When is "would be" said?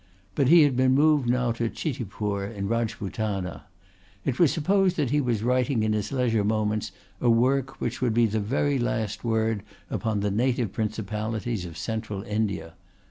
8.01-8.25